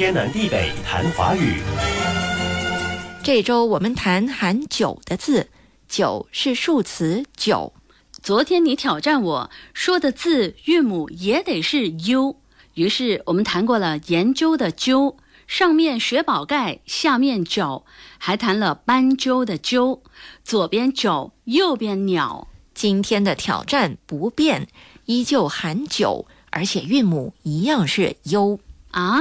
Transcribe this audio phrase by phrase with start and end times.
[0.00, 1.60] 天南地北谈华语。
[3.22, 5.50] 这周我们谈含“九”的字
[5.90, 7.74] ，“九”是数词“九”。
[8.22, 12.36] 昨天你挑战我说的字韵母也得是 “u”，
[12.72, 17.84] 于是我们谈过了研究的“究”，上面雪宝盖，下面“九”，
[18.16, 20.02] 还谈了斑鸠的“鸠”，
[20.42, 22.48] 左边“九”，右边“鸟”。
[22.72, 24.66] 今天的挑战不变，
[25.04, 28.60] 依旧含“九”，而且韵母一样是 “u”。
[28.92, 29.20] 啊，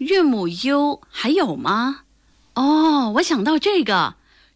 [0.00, 2.04] 韵母 “u” 还有吗？
[2.54, 4.14] 哦，我想到这个。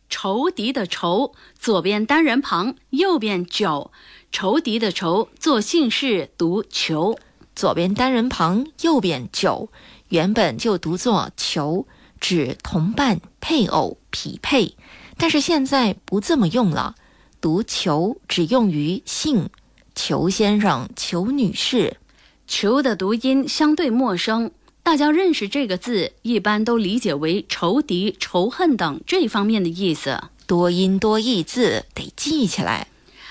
[0.08, 3.90] 仇敌的仇，左边单人旁，右边九。
[4.32, 7.18] 仇敌的仇，做姓氏读求，
[7.54, 9.68] 左边单人旁，右边九，
[10.08, 11.86] 原本就读作求，
[12.20, 14.74] 指同伴、配偶、匹配。
[15.18, 16.94] 但是现在不这么用了，
[17.42, 19.50] 读求只用于姓，
[19.94, 21.98] 裘先生、裘女士。
[22.46, 24.50] 求的读音相对陌生。
[24.84, 30.20] 大家认识这个字，一般都理解为仇敌、仇恨等这方面的意思。
[30.46, 32.88] 多音多义字得记起来。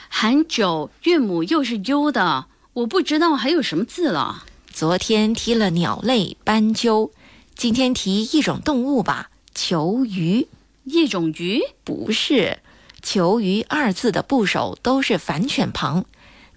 [0.09, 4.45] 含九韵母又是 u 的，我不知道还有什么字了。
[4.73, 7.11] 昨天提了鸟类斑鸠，
[7.55, 9.29] 今天提一种动物吧。
[9.53, 10.47] 求鱼，
[10.85, 12.57] 一种鱼不是。
[13.03, 16.05] 求鱼二字的部首都是反犬旁，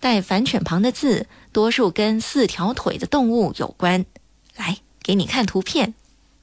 [0.00, 4.06] 带反犬旁的字多数跟四条腿的动物有关。
[4.56, 4.78] 来。
[5.06, 5.94] 给你看图片，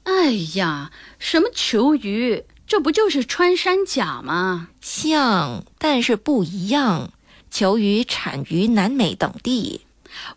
[0.04, 2.44] 哎呀，什么球鱼？
[2.66, 4.68] 这不就是穿山甲吗？
[4.80, 7.10] 像，但是不一样。
[7.50, 9.82] 球鱼产于南美等地。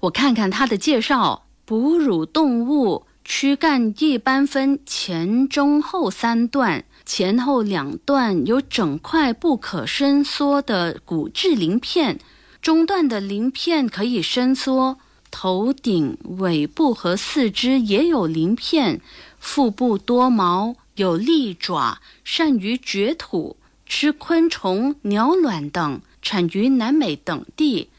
[0.02, 12.20] 我看看它的介绍：哺乳动物，躯干一般分前、中、后三段，前后两段有整块不可伸缩的骨质鳞片，
[12.62, 14.98] 中段的鳞片可以伸缩。
[15.40, 19.02] 头顶、尾部和四肢也有鳞片，
[19.38, 27.90] 腹部多毛，有利爪，善于掘土，吃昆虫、鸟卵等，产于南美等地。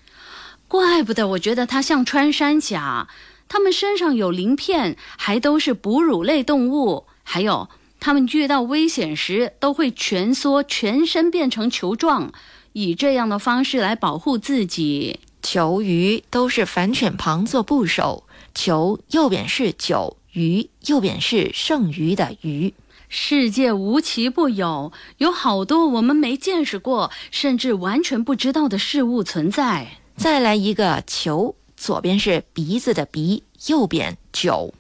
[0.67, 3.07] 怪不得我觉得它像穿山甲，
[3.49, 7.05] 它们身上有鳞片，还都是哺乳类动物。
[7.23, 7.69] 还有，
[8.01, 12.33] 它们遇到危险时都会蜷缩，全身变成球状，
[12.73, 15.21] 以这样的方式来保护自己。
[15.43, 22.75] 求鱼都是反犬旁做部首，求右边是九，鱼右边是剩余的余。
[23.09, 29.99] 世界无奇不有，有好多我们没见识过，甚至完全不知道的事物存在。
[30.16, 34.75] 再来一个球，左边是鼻子的鼻，右边九，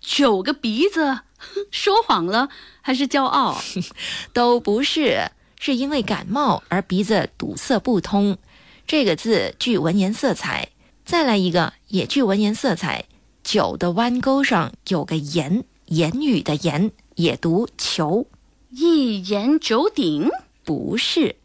[0.00, 1.20] 九个鼻子，
[1.72, 2.48] 说谎了
[2.80, 3.60] 还是骄傲？
[4.32, 8.38] 都不是，是因为感冒而鼻子堵塞不通。
[8.86, 10.68] 这个字具文言色彩，
[11.04, 13.06] 再来一个也具文言色彩。
[13.42, 18.26] 九的弯钩上有个言，言语的言也读求。
[18.70, 20.28] 一言九鼎
[20.64, 21.36] 不是，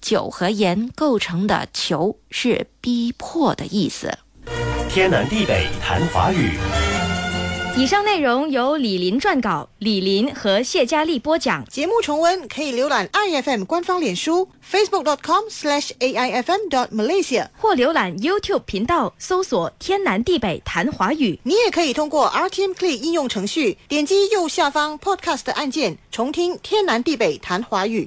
[0.00, 4.18] 九和言构成的求是逼迫的意思。
[4.88, 6.58] 天南地北谈华语。
[7.76, 11.64] 以上内容由李林撰稿，李林和谢佳丽播讲。
[11.66, 21.36] 节目重温可以浏览 iFM 官方脸书 facebook.com/aifm.malaysia，或浏览 YouTube 频道搜索“天南地北谈华语”。
[21.42, 28.02] 你也可以通过 RTM Play 应用程序点击右下方 Podcast 按键，重听“天南地北谈华语”。